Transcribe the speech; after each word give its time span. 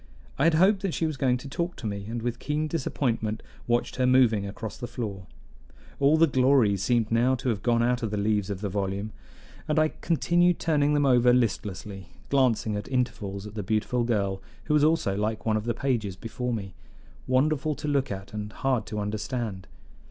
I 0.39 0.45
had 0.45 0.55
hoped 0.55 0.81
that 0.81 0.95
she 0.95 1.05
was 1.05 1.15
going 1.15 1.37
to 1.37 1.47
talk 1.47 1.75
to 1.75 1.85
me, 1.85 2.05
and 2.07 2.23
with 2.23 2.39
keen 2.39 2.65
disappointment 2.67 3.43
watched 3.67 3.97
her 3.97 4.07
moving 4.07 4.47
across 4.47 4.75
the 4.75 4.87
floor. 4.87 5.27
All 5.99 6.17
the 6.17 6.25
glory 6.25 6.75
seemed 6.75 7.11
now 7.11 7.35
to 7.35 7.49
have 7.49 7.61
gone 7.61 7.83
out 7.83 8.01
of 8.01 8.09
the 8.09 8.17
leaves 8.17 8.49
of 8.49 8.61
the 8.61 8.67
volume, 8.67 9.11
and 9.67 9.77
I 9.77 9.89
continued 9.89 10.57
turning 10.57 10.95
them 10.95 11.05
over 11.05 11.31
listlessly, 11.31 12.07
glancing 12.29 12.75
at 12.75 12.87
intervals 12.87 13.45
at 13.45 13.53
the 13.53 13.61
beautiful 13.61 14.03
girl, 14.03 14.41
who 14.63 14.73
was 14.73 14.83
also 14.83 15.15
like 15.15 15.45
one 15.45 15.55
of 15.55 15.65
the 15.65 15.75
pages 15.75 16.15
before 16.15 16.51
me, 16.51 16.73
wonderful 17.27 17.75
to 17.75 17.87
look 17.87 18.11
at 18.11 18.33
and 18.33 18.51
hard 18.53 18.87
to 18.87 18.97
understand. 18.99 19.67